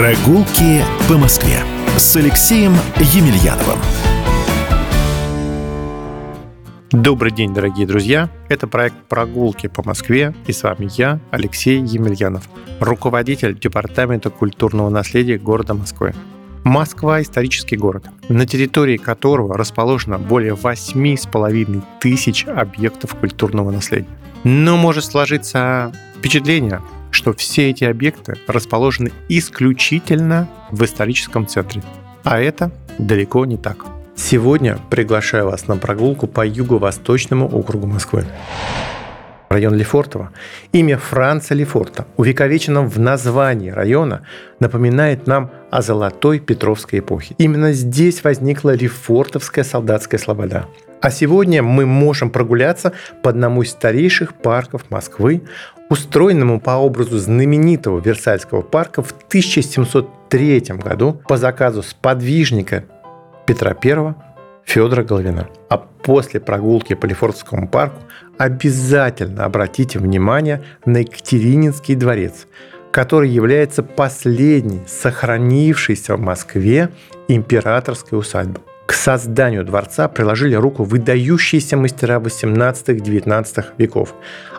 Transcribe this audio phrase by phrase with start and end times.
[0.00, 1.58] Прогулки по Москве
[1.98, 3.78] с Алексеем Емельяновым.
[6.90, 8.30] Добрый день, дорогие друзья!
[8.48, 12.48] Это проект «Прогулки по Москве» и с вами я, Алексей Емельянов,
[12.80, 16.14] руководитель Департамента культурного наследия города Москвы.
[16.64, 24.08] Москва– исторический город, на территории которого расположено более 8,5 тысяч объектов культурного наследия.
[24.44, 26.80] Но может сложиться впечатление,
[27.10, 31.82] что все эти объекты расположены исключительно в историческом центре.
[32.24, 33.84] А это далеко не так.
[34.16, 38.26] Сегодня приглашаю вас на прогулку по юго-восточному округу Москвы.
[39.48, 40.30] Район Лефортово.
[40.72, 44.22] Имя Франца Лефорта, увековеченном в названии района,
[44.60, 47.34] напоминает нам о золотой Петровской эпохе.
[47.38, 50.66] Именно здесь возникла Лефортовская солдатская слобода.
[51.00, 52.92] А сегодня мы можем прогуляться
[53.22, 55.42] по одному из старейших парков Москвы,
[55.88, 62.84] устроенному по образу знаменитого Версальского парка в 1703 году по заказу сподвижника
[63.46, 64.14] Петра I
[64.64, 65.48] Федора Головина.
[65.68, 68.00] А после прогулки по Лефортовскому парку
[68.38, 72.46] обязательно обратите внимание на Екатерининский дворец,
[72.90, 76.90] который является последней сохранившейся в Москве
[77.28, 78.62] императорской усадьбой.
[78.86, 84.14] К созданию дворца приложили руку выдающиеся мастера 18-19 веков,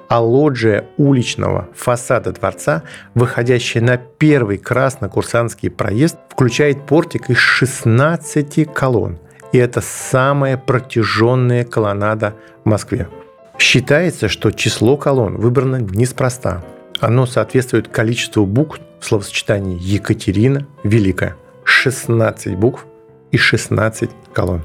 [0.08, 9.20] а лоджия уличного фасада дворца, выходящая на первый красно-курсантский проезд, включает портик из 16 колонн.
[9.52, 13.10] И это самая протяженная колоннада в Москве.
[13.58, 16.64] Считается, что число колонн выбрано неспроста.
[17.02, 21.36] Оно соответствует количеству букв в словосочетании Екатерина Великая.
[21.64, 22.86] 16 букв
[23.32, 24.62] и 16 колонн.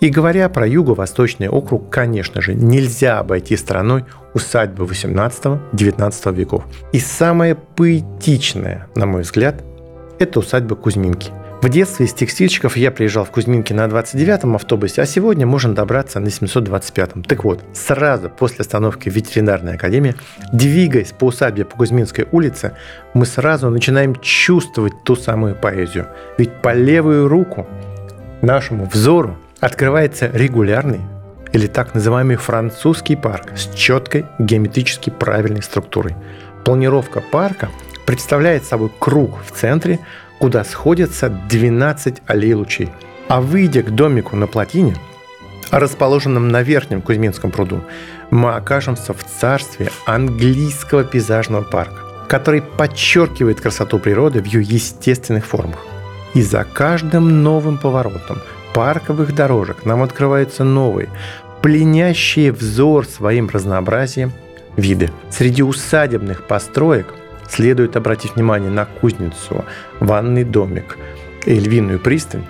[0.00, 6.64] И говоря про юго-восточный округ, конечно же, нельзя обойти стороной усадьбы 18-19 веков.
[6.92, 9.62] И самое поэтичное, на мой взгляд,
[10.18, 11.30] это усадьба Кузьминки.
[11.62, 16.18] В детстве из текстильщиков я приезжал в Кузьминки на 29-м автобусе, а сегодня можно добраться
[16.18, 17.22] на 725-м.
[17.22, 20.14] Так вот, сразу после остановки в ветеринарной академии,
[20.54, 22.72] двигаясь по усадьбе по Кузьминской улице,
[23.12, 26.06] мы сразу начинаем чувствовать ту самую поэзию.
[26.38, 27.66] Ведь по левую руку
[28.40, 31.00] нашему взору открывается регулярный
[31.52, 36.16] или так называемый французский парк с четкой геометрически правильной структурой.
[36.64, 37.68] Планировка парка
[38.06, 39.98] представляет собой круг в центре,
[40.40, 42.88] куда сходятся 12 аллей лучей.
[43.28, 44.96] А выйдя к домику на плотине,
[45.70, 47.82] расположенном на верхнем Кузьминском пруду,
[48.30, 55.78] мы окажемся в царстве английского пейзажного парка, который подчеркивает красоту природы в ее естественных формах.
[56.34, 58.38] И за каждым новым поворотом
[58.72, 61.08] парковых дорожек нам открываются новые,
[61.60, 64.32] пленящие взор своим разнообразием
[64.76, 65.10] виды.
[65.30, 67.14] Среди усадебных построек
[67.50, 69.64] следует обратить внимание на кузницу,
[70.00, 70.96] ванный домик
[71.44, 72.46] и львиную пристань.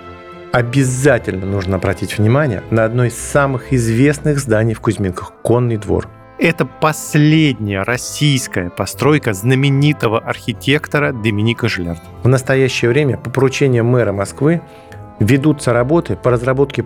[0.51, 6.07] Обязательно нужно обратить внимание на одно из самых известных зданий в Кузьминках– Конный двор–
[6.41, 12.01] это последняя российская постройка знаменитого архитектора Доминика Жилярда.
[12.23, 14.63] В настоящее время по поручению мэра Москвы
[15.19, 16.83] ведутся работы по разработке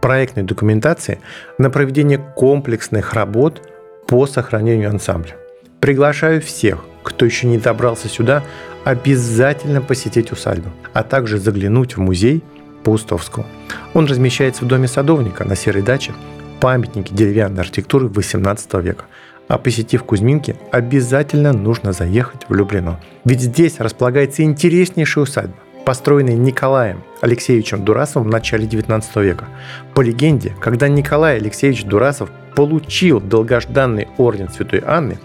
[0.00, 1.20] проектной документации
[1.58, 3.60] на проведение комплексных работ
[4.08, 5.36] по сохранению ансамбля.
[5.80, 8.42] Приглашаю всех, кто еще не добрался сюда,
[8.84, 12.42] обязательно посетить усадьбу, а также заглянуть в музей
[12.82, 13.46] Паустовского.
[13.94, 16.12] Он размещается в доме садовника на серой даче
[16.60, 19.04] памятники деревянной архитектуры XVIII века.
[19.46, 22.98] А посетив Кузьминки, обязательно нужно заехать в Люблино.
[23.24, 25.54] Ведь здесь располагается интереснейшая усадьба,
[25.84, 29.48] построенная Николаем Алексеевичем Дурасовым в начале XIX века.
[29.94, 35.18] По легенде, когда Николай Алексеевич Дурасов получил долгожданный орден Святой Анны,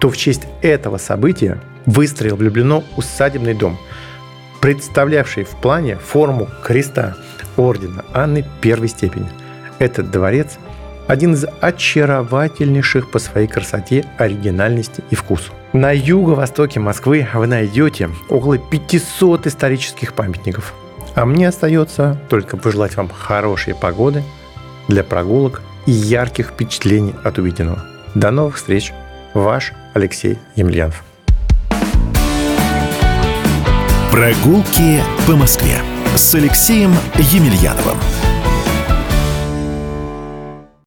[0.00, 3.78] то в честь этого события выстроил в Люблино усадебный дом,
[4.60, 7.16] представлявший в плане форму креста
[7.56, 9.28] ордена Анны первой степени.
[9.78, 10.58] Этот дворец–
[11.06, 15.52] один из очаровательнейших по своей красоте, оригинальности и вкусу.
[15.72, 20.74] На юго-востоке Москвы вы найдете около 500 исторических памятников.
[21.16, 24.22] А мне остается только пожелать вам хорошей погоды
[24.86, 27.84] для прогулок и ярких впечатлений от увиденного.
[28.14, 28.92] До новых встреч!
[29.34, 31.04] Ваш Алексей Емельянов.
[34.10, 35.76] Прогулки по Москве
[36.16, 37.96] с Алексеем Емельяновым.